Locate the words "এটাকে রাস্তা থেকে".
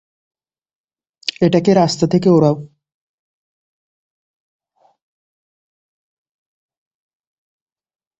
1.41-2.29